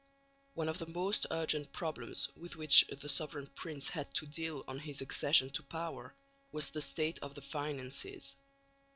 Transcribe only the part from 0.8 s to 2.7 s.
most urgent problems with